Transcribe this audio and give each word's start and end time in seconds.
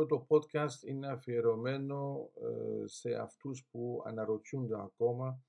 Αυτό 0.00 0.16
το 0.16 0.26
podcast 0.28 0.82
είναι 0.86 1.08
αφιερωμένο 1.08 2.30
ε, 2.34 2.86
σε 2.86 3.14
αυτούς 3.14 3.64
που 3.64 4.02
αναρωτιούνται 4.04 4.80
ακόμα 4.80 5.42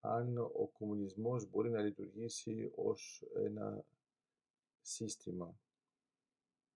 αν 0.00 0.38
ο 0.38 0.70
κομμουνισμός 0.72 1.50
μπορεί 1.50 1.70
να 1.70 1.80
λειτουργήσει 1.80 2.72
ως 2.74 3.24
ένα 3.34 3.84
σύστημα 4.80 5.58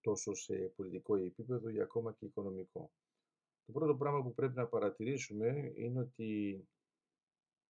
τόσο 0.01 0.35
σε 0.35 0.55
πολιτικό 0.55 1.17
επίπεδο 1.17 1.69
ή 1.69 1.81
ακόμα 1.81 2.13
και 2.13 2.25
οικονομικό. 2.25 2.91
Το 3.67 3.73
πρώτο 3.73 3.97
πράγμα 3.97 4.23
που 4.23 4.35
πρέπει 4.35 4.57
να 4.57 4.67
παρατηρήσουμε 4.67 5.73
είναι 5.77 6.01
ότι 6.01 6.63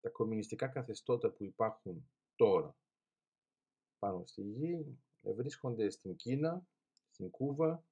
τα 0.00 0.08
κομμουνιστικά 0.08 0.68
καθεστώτα 0.68 1.30
που 1.30 1.44
υπάρχουν 1.44 2.10
τώρα 2.36 2.76
πάνω 3.98 4.26
στη 4.26 4.42
γη 4.42 4.98
βρίσκονται 5.22 5.90
στην 5.90 6.16
Κίνα, 6.16 6.66
στην 7.10 7.30
Κούβα, 7.30 7.84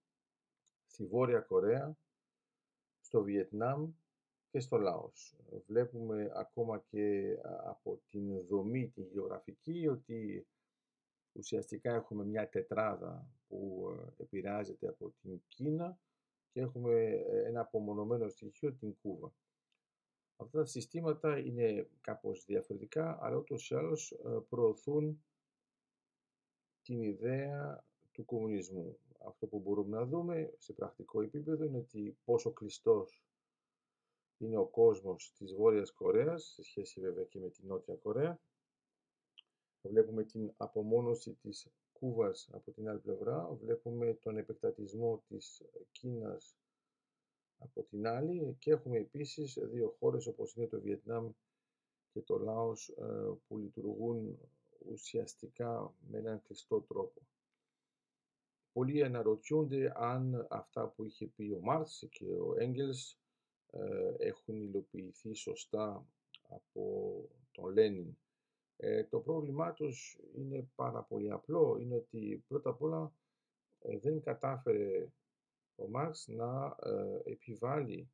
στη 0.96 1.06
Βόρεια 1.06 1.40
Κορέα, 1.40 1.96
στο 3.00 3.22
Βιετνάμ 3.22 3.92
και 4.50 4.60
στο 4.60 4.76
Λάος. 4.76 5.36
Βλέπουμε 5.66 6.30
ακόμα 6.34 6.78
και 6.78 7.36
από 7.64 8.00
την 8.10 8.46
δομή, 8.46 8.88
τη 8.88 9.02
γεωγραφική, 9.02 9.88
ότι 9.88 10.46
ουσιαστικά 11.32 11.94
έχουμε 11.94 12.24
μια 12.24 12.48
τετράδα 12.48 13.28
που 13.48 13.88
ε, 14.18 14.22
επηρεάζεται 14.22 14.88
από 14.88 15.14
την 15.20 15.42
Κίνα 15.48 15.98
και 16.52 16.60
έχουμε 16.60 16.92
ε, 16.92 17.46
ένα 17.46 17.60
απομονωμένο 17.60 18.28
στοιχείο 18.28 18.72
την 18.72 18.96
Κούβα. 19.02 19.34
Αυτά 20.36 20.58
τα 20.58 20.66
συστήματα 20.66 21.38
είναι 21.38 21.88
κάπως 22.00 22.44
διαφορετικά, 22.44 23.18
αλλά 23.20 23.36
ούτως 23.36 23.70
ή 23.70 23.74
άλλως 23.74 24.10
ε, 24.12 24.38
προωθούν 24.48 25.24
την 26.82 27.02
ιδέα 27.02 27.84
του 28.12 28.24
κομμουνισμού. 28.24 28.98
Αυτό 29.26 29.46
που 29.46 29.58
μπορούμε 29.58 29.96
να 29.96 30.06
δούμε 30.06 30.54
σε 30.58 30.72
πρακτικό 30.72 31.22
επίπεδο 31.22 31.64
είναι 31.64 31.78
ότι 31.78 32.18
πόσο 32.24 32.52
κλειστός 32.52 33.22
είναι 34.38 34.56
ο 34.56 34.66
κόσμος 34.66 35.32
της 35.36 35.54
Βόρειας 35.54 35.92
Κορέας, 35.92 36.44
σε 36.44 36.62
σχέση 36.62 37.00
βέβαια 37.00 37.24
και 37.24 37.38
με 37.38 37.48
την 37.48 37.66
Νότια 37.66 37.94
Κορέα. 37.94 38.40
Βλέπουμε 39.82 40.24
την 40.24 40.52
απομόνωση 40.56 41.32
της 41.32 41.68
Κούβας 41.92 42.48
από 42.52 42.70
την 42.70 42.88
άλλη 42.88 42.98
πλευρά, 42.98 43.48
βλέπουμε 43.52 44.14
τον 44.14 44.36
επεκτατισμό 44.36 45.22
της 45.28 45.62
Κίνας 45.92 46.56
από 47.58 47.82
την 47.82 48.06
άλλη 48.06 48.56
και 48.58 48.70
έχουμε 48.70 48.98
επίσης 48.98 49.58
δύο 49.62 49.96
χώρες 49.98 50.26
όπως 50.26 50.54
είναι 50.54 50.66
το 50.66 50.80
Βιετνάμ 50.80 51.30
και 52.12 52.20
το 52.20 52.38
Λάος 52.38 52.88
ε, 52.88 53.04
που 53.46 53.58
λειτουργούν 53.58 54.38
ουσιαστικά 54.90 55.94
με 56.10 56.18
έναν 56.18 56.42
κλειστό 56.42 56.80
τρόπο. 56.80 57.20
Πολλοί 58.76 59.04
αναρωτιούνται 59.04 59.92
αν 59.94 60.46
αυτά 60.50 60.88
που 60.88 61.04
είχε 61.04 61.26
πει 61.26 61.52
ο 61.52 61.60
Μάρξ 61.62 62.06
και 62.10 62.24
ο 62.24 62.54
Έγγελς 62.58 63.18
ε, 63.70 64.14
έχουν 64.18 64.62
υλοποιηθεί 64.62 65.34
σωστά 65.34 66.06
από 66.48 67.14
τον 67.52 67.72
Λένιν. 67.72 68.16
Ε, 68.76 69.04
το 69.04 69.20
πρόβλημά 69.20 69.72
τους 69.72 70.18
είναι 70.34 70.68
πάρα 70.74 71.02
πολύ 71.02 71.30
απλό, 71.30 71.78
είναι 71.80 71.94
ότι 71.94 72.44
πρώτα 72.48 72.70
απ' 72.70 72.82
όλα 72.82 73.12
ε, 73.78 73.98
δεν 73.98 74.20
κατάφερε 74.20 75.08
ο 75.76 75.88
Μάρξ 75.88 76.26
να 76.28 76.76
επιβάλλει 77.24 78.10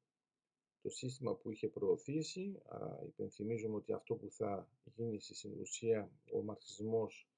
το 0.82 0.90
σύστημα 0.90 1.34
που 1.34 1.50
είχε 1.50 1.68
προωθήσει. 1.68 2.62
Υπενθυμίζουμε 3.06 3.76
ότι 3.76 3.92
αυτό 3.92 4.14
που 4.14 4.30
θα 4.30 4.68
γίνει 4.84 5.20
στη 5.20 5.34
συνουσία 5.34 6.10
ο 6.32 6.42
μαρξισμός 6.42 7.28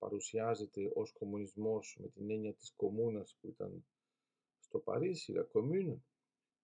παρουσιάζεται 0.00 0.90
ως 0.94 1.12
κομμουνισμός 1.12 1.96
με 2.00 2.08
την 2.08 2.30
έννοια 2.30 2.54
της 2.54 2.72
κομμούνας 2.76 3.36
που 3.40 3.48
ήταν 3.48 3.84
στο 4.58 4.78
Παρίσι, 4.78 5.32
la 5.36 5.44
commune. 5.52 5.96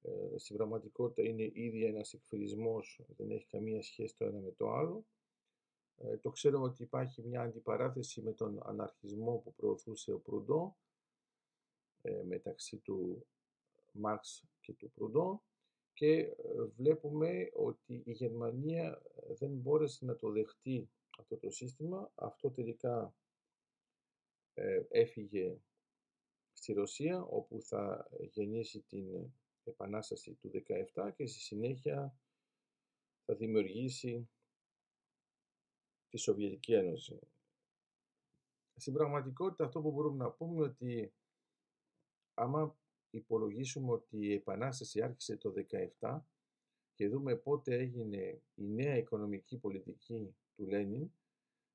Ε, 0.02 0.38
στην 0.38 0.56
πραγματικότητα 0.56 1.28
είναι 1.28 1.50
ήδη 1.52 1.84
ένας 1.84 2.12
εκφυλισμός, 2.12 3.00
δεν 3.16 3.30
έχει 3.30 3.46
καμία 3.46 3.82
σχέση 3.82 4.16
το 4.16 4.24
ένα 4.24 4.38
με 4.38 4.50
το 4.50 4.70
άλλο. 4.70 5.06
Ε, 5.96 6.16
το 6.16 6.30
ξέρουμε 6.30 6.64
ότι 6.64 6.82
υπάρχει 6.82 7.22
μια 7.22 7.42
αντιπαράθεση 7.42 8.22
με 8.22 8.32
τον 8.32 8.60
αναρχισμό 8.62 9.36
που 9.36 9.54
προωθούσε 9.54 10.12
ο 10.12 10.18
Προυντό, 10.18 10.76
ε, 12.02 12.22
μεταξύ 12.22 12.76
του 12.76 13.26
Μάρξ 13.92 14.44
και 14.60 14.72
του 14.72 14.90
Προυντό 14.90 15.42
και 15.96 16.12
ε, 16.18 16.34
βλέπουμε 16.76 17.50
ότι 17.52 18.02
η 18.04 18.12
Γερμανία 18.12 19.02
δεν 19.28 19.50
μπόρεσε 19.50 20.04
να 20.04 20.16
το 20.16 20.30
δεχτεί 20.30 20.90
αυτό 21.18 21.36
το 21.36 21.50
σύστημα. 21.50 22.10
Αυτό 22.14 22.50
τελικά 22.50 23.02
ε, 23.02 23.25
έφυγε 24.88 25.58
στη 26.52 26.72
Ρωσία 26.72 27.22
όπου 27.22 27.62
θα 27.62 28.08
γεννήσει 28.30 28.80
την 28.80 29.32
Επανάσταση 29.64 30.32
του 30.34 30.50
17 30.94 31.12
και 31.16 31.26
στη 31.26 31.40
συνέχεια 31.40 32.18
θα 33.24 33.34
δημιουργήσει 33.34 34.28
τη 36.08 36.16
Σοβιετική 36.16 36.72
Ένωση. 36.72 37.18
Στην 38.76 38.92
πραγματικότητα 38.92 39.64
αυτό 39.64 39.80
που 39.80 39.90
μπορούμε 39.90 40.24
να 40.24 40.30
πούμε 40.30 40.54
είναι 40.54 40.64
ότι 40.64 41.12
άμα 42.34 42.78
υπολογίσουμε 43.10 43.92
ότι 43.92 44.18
η 44.18 44.32
Επανάσταση 44.32 45.02
άρχισε 45.02 45.36
το 45.36 45.52
17 46.00 46.20
και 46.94 47.08
δούμε 47.08 47.36
πότε 47.36 47.74
έγινε 47.74 48.42
η 48.54 48.64
νέα 48.68 48.96
οικονομική 48.96 49.58
πολιτική 49.58 50.36
του 50.56 50.66
Λένιν, 50.66 51.10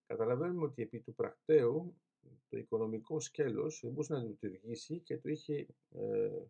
καταλαβαίνουμε 0.05 0.65
ότι 0.65 0.81
επί 0.81 0.99
του 0.99 1.13
πρακτέου 1.13 1.95
το 2.49 2.57
οικονομικό 2.57 3.19
σκέλος 3.19 3.79
δεν 3.79 3.91
μπορούσε 3.91 4.13
να 4.13 4.23
λειτουργήσει 4.23 4.99
και 4.99 5.17
το 5.17 5.29
είχε 5.29 5.67
ε, 5.89 6.43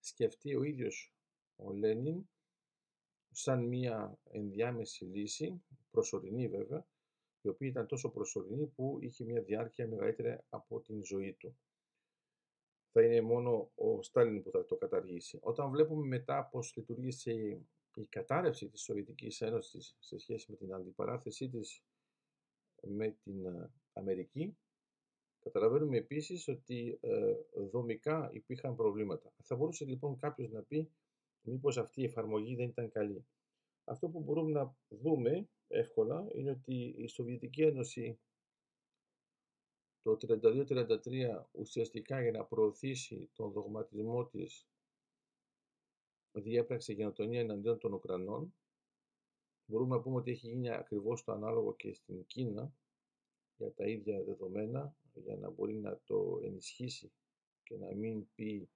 σκεφτεί 0.00 0.54
ο 0.54 0.62
ίδιος 0.62 1.14
ο 1.56 1.72
Λένιν 1.72 2.28
σαν 3.30 3.64
μία 3.64 4.18
ενδιάμεση 4.30 5.04
λύση, 5.04 5.62
προσωρινή 5.90 6.48
βέβαια, 6.48 6.86
η 7.40 7.48
οποία 7.48 7.68
ήταν 7.68 7.86
τόσο 7.86 8.10
προσωρινή 8.10 8.66
που 8.66 8.98
είχε 9.00 9.24
μια 9.24 9.42
διάρκεια 9.42 9.88
μεγαλύτερη 9.88 10.38
από 10.48 10.80
την 10.80 11.04
ζωή 11.04 11.32
του. 11.32 11.56
Θα 12.92 13.02
είναι 13.02 13.20
μόνο 13.20 13.70
ο 13.74 14.02
Στάλιν 14.02 14.42
που 14.42 14.50
θα 14.50 14.64
το 14.64 14.76
καταργήσει. 14.76 15.38
Όταν 15.42 15.70
βλέπουμε 15.70 16.06
μετά 16.06 16.44
πώς 16.44 16.76
λειτουργήσε 16.76 17.32
η 17.94 18.04
κατάρρευση 18.08 18.68
της 18.68 18.82
Σοβιετικής 18.82 19.40
Ένωσης 19.40 19.96
σε 19.98 20.18
σχέση 20.18 20.50
με 20.50 20.56
την 20.56 20.74
αντιπαράθεσή 20.74 21.48
της 21.48 21.82
με 22.82 23.16
την 23.22 23.46
ε, 23.46 23.70
Αμερική, 23.92 24.56
Καταλαβαίνουμε 25.42 25.96
επίσης 25.96 26.48
ότι 26.48 26.98
ε, 27.00 27.34
δομικά 27.70 28.30
υπήρχαν 28.32 28.76
προβλήματα. 28.76 29.32
Θα 29.42 29.56
μπορούσε 29.56 29.84
λοιπόν 29.84 30.16
κάποιος 30.16 30.50
να 30.50 30.62
πει 30.62 30.90
μήπως 31.40 31.78
αυτή 31.78 32.00
η 32.00 32.04
εφαρμογή 32.04 32.54
δεν 32.54 32.68
ήταν 32.68 32.90
καλή. 32.90 33.26
Αυτό 33.84 34.08
που 34.08 34.20
μπορούμε 34.20 34.50
να 34.50 34.76
δούμε 34.88 35.48
εύκολα 35.68 36.26
είναι 36.32 36.50
ότι 36.50 36.94
η 36.96 37.06
Σοβιετική 37.06 37.62
Ένωση 37.62 38.18
το 40.02 40.16
32-33 40.20 41.44
ουσιαστικά 41.52 42.22
για 42.22 42.32
να 42.32 42.44
προωθήσει 42.44 43.30
τον 43.34 43.52
δογματισμό 43.52 44.26
της 44.26 44.66
διέπραξε 46.32 46.92
γενοτονία 46.92 47.40
εναντίον 47.40 47.78
των 47.78 47.92
Ουκρανών. 47.92 48.54
Μπορούμε 49.66 49.96
να 49.96 50.02
πούμε 50.02 50.16
ότι 50.16 50.30
έχει 50.30 50.46
γίνει 50.48 50.70
ακριβώς 50.70 51.24
το 51.24 51.32
ανάλογο 51.32 51.74
και 51.74 51.92
στην 51.92 52.26
Κίνα 52.26 52.74
για 53.62 53.72
τα 53.72 53.86
ίδια 53.86 54.22
δεδομένα 54.22 54.96
για 55.14 55.36
να 55.36 55.50
μπορεί 55.50 55.74
να 55.74 56.00
το 56.04 56.40
ενισχύσει 56.42 57.12
και 57.62 57.76
να 57.76 57.94
μην 57.94 58.26
πει 58.34 58.68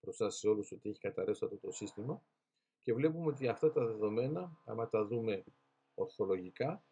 μπροστά 0.00 0.30
σε 0.30 0.48
όλους 0.48 0.72
ότι 0.72 0.88
έχει 0.88 1.00
καταρρεύσει 1.00 1.44
αυτό 1.44 1.56
το 1.56 1.70
σύστημα 1.70 2.22
και 2.82 2.92
βλέπουμε 2.92 3.26
ότι 3.26 3.48
αυτά 3.48 3.72
τα 3.72 3.86
δεδομένα, 3.86 4.62
άμα 4.64 4.88
τα 4.88 5.06
δούμε 5.06 5.44
ορθολογικά, 5.94 6.84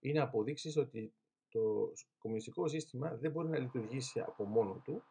είναι 0.00 0.20
αποδείξεις 0.20 0.76
ότι 0.76 1.14
το 1.48 1.92
κομμουνιστικό 2.18 2.68
σύστημα 2.68 3.16
δεν 3.16 3.30
μπορεί 3.30 3.48
να 3.48 3.58
λειτουργήσει 3.58 4.20
από 4.20 4.44
μόνο 4.44 4.82
του 4.84 5.02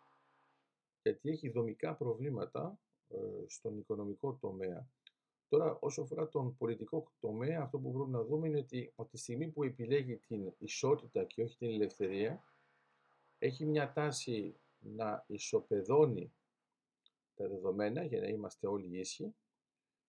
γιατί 1.02 1.30
έχει 1.30 1.50
δομικά 1.50 1.96
προβλήματα 1.96 2.80
ε, 3.08 3.18
στον 3.48 3.78
οικονομικό 3.78 4.38
τομέα. 4.42 4.90
Τώρα, 5.48 5.78
όσο 5.80 6.02
αφορά 6.02 6.28
τον 6.28 6.56
πολιτικό 6.58 7.12
τομέα, 7.20 7.62
αυτό 7.62 7.80
που 7.80 7.90
μπορούμε 7.90 8.18
να 8.18 8.24
δούμε 8.24 8.48
είναι 8.48 8.58
ότι 8.58 8.94
από 8.96 9.10
τη 9.10 9.18
στιγμή 9.18 9.48
που 9.48 9.64
επιλέγει 9.64 10.18
την 10.18 10.54
ισότητα 10.58 11.24
και 11.24 11.42
όχι 11.42 11.58
την 11.58 11.70
ελευθερία, 11.70 12.44
έχει 13.38 13.66
μια 13.66 13.94
τάση 13.94 14.56
να 14.80 15.24
ισοπεδώνει 15.28 16.34
τα 17.36 17.48
δεδομένα 17.48 18.04
για 18.04 18.20
να 18.20 18.28
είμαστε 18.28 18.68
όλοι 18.68 19.00
ίσοι 19.00 19.36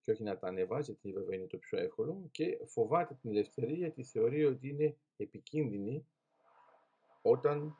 και 0.02 0.10
όχι 0.10 0.22
να 0.22 0.38
τα 0.38 0.48
ανεβάζει, 0.48 0.90
γιατί 0.92 1.12
βέβαια 1.18 1.36
είναι 1.36 1.46
το 1.46 1.58
πιο 1.58 1.78
εύκολο 1.78 2.28
και 2.30 2.58
φοβάται 2.64 3.14
την 3.14 3.30
ελευθερία 3.30 3.76
γιατί 3.76 4.02
θεωρεί 4.02 4.44
ότι 4.44 4.68
είναι 4.68 4.96
επικίνδυνη 5.16 6.06
όταν 7.22 7.76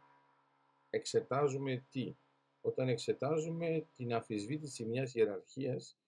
εξετάζουμε 0.91 1.87
τι. 1.91 2.17
Όταν 2.61 2.89
εξετάζουμε 2.89 3.87
την 3.95 4.15
αφισβήτηση 4.15 4.85
μιας 4.85 5.15
ιεραρχίας 5.15 5.99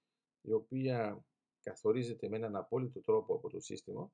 η 0.40 0.52
οποία 0.52 1.24
καθορίζεται 1.68 2.28
με 2.28 2.36
έναν 2.36 2.56
απόλυτο 2.56 3.00
τρόπο 3.00 3.34
από 3.34 3.48
το 3.48 3.60
σύστημα 3.60 4.12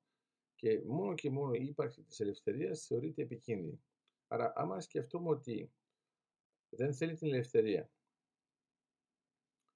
και 0.55 0.81
μόνο 0.85 1.13
και 1.13 1.29
μόνο 1.29 1.53
η 1.53 1.65
ύπαρξη 1.65 2.01
της 2.01 2.19
ελευθερίας 2.19 2.85
θεωρείται 2.85 3.21
επικίνδυνη. 3.21 3.83
Άρα 4.27 4.53
άμα 4.55 4.81
σκεφτούμε 4.81 5.29
ότι 5.29 5.71
δεν 6.69 6.93
θέλει 6.93 7.15
την 7.15 7.27
ελευθερία 7.27 7.89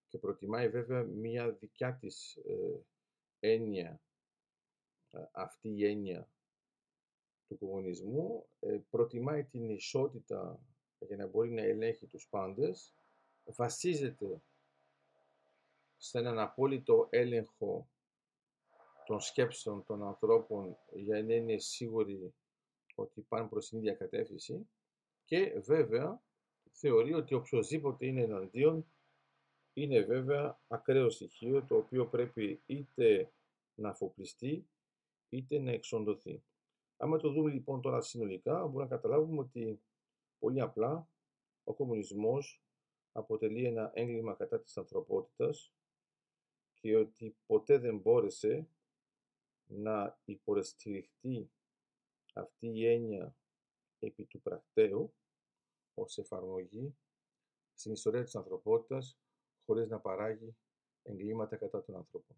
και 0.07 0.17
προτιμάει 0.17 0.69
βέβαια 0.69 1.03
μία 1.03 1.51
δικιά 1.51 1.95
της 1.95 2.35
ε, 2.35 2.85
έννοια, 3.39 4.01
αυτή 5.31 5.69
η 5.69 5.85
έννοια 5.85 6.29
του 7.47 7.57
κομμουνισμού, 7.57 8.49
ε, 8.59 8.79
προτιμάει 8.89 9.43
την 9.43 9.69
ισότητα 9.69 10.59
για 10.99 11.17
να 11.17 11.27
μπορεί 11.27 11.51
να 11.51 11.61
ελέγχει 11.61 12.07
τους 12.07 12.27
πάντες, 12.29 12.95
βασίζεται 13.43 14.41
σε 16.01 16.17
έναν 16.17 16.39
απόλυτο 16.39 17.07
έλεγχο 17.09 17.89
των 19.05 19.19
σκέψεων 19.19 19.83
των 19.83 20.03
ανθρώπων 20.03 20.77
για 20.93 21.23
να 21.23 21.33
είναι 21.33 21.57
σίγουροι 21.57 22.33
ότι 22.95 23.21
πάνε 23.21 23.47
προς 23.47 23.69
την 23.69 23.77
ίδια 23.77 23.93
κατεύθυνση 23.93 24.69
και 25.25 25.59
βέβαια 25.59 26.21
θεωρεί 26.71 27.13
ότι 27.13 27.33
οποιοδήποτε 27.33 28.05
είναι 28.05 28.21
εναντίον 28.21 28.85
είναι 29.73 30.01
βέβαια 30.01 30.59
ακραίο 30.67 31.09
στοιχείο 31.09 31.65
το 31.65 31.75
οποίο 31.75 32.07
πρέπει 32.07 32.61
είτε 32.65 33.31
να 33.75 33.89
αφοπλιστεί 33.89 34.67
είτε 35.29 35.59
να 35.59 35.71
εξοντωθεί. 35.71 36.43
Άμα 36.97 37.17
το 37.17 37.31
δούμε 37.31 37.51
λοιπόν 37.51 37.81
τώρα 37.81 38.01
συνολικά 38.01 38.59
μπορούμε 38.59 38.83
να 38.83 38.89
καταλάβουμε 38.89 39.39
ότι 39.39 39.81
πολύ 40.39 40.61
απλά 40.61 41.09
ο 41.63 41.73
κομμουνισμός 41.73 42.61
αποτελεί 43.11 43.65
ένα 43.65 43.91
έγκλημα 43.93 44.33
κατά 44.33 44.59
της 44.59 44.77
ανθρωπότητας 44.77 45.73
και 46.79 46.95
ότι 46.95 47.35
ποτέ 47.45 47.77
δεν 47.77 47.97
μπόρεσε 47.97 48.67
να 49.65 50.19
υποστηριχτεί 50.25 51.51
αυτή 52.33 52.67
η 52.67 52.87
έννοια 52.87 53.35
επί 53.99 54.25
του 54.25 54.41
πρακτέου 54.41 55.13
ως 55.93 56.17
εφαρμογή 56.17 56.95
στην 57.73 57.91
ιστορία 57.91 58.23
της 58.23 58.35
ανθρωπότητας 58.35 59.17
χωρίς 59.65 59.89
να 59.89 59.99
παράγει 59.99 60.55
εγκλήματα 61.03 61.55
κατά 61.55 61.83
των 61.83 61.95
ανθρώπων. 61.95 62.37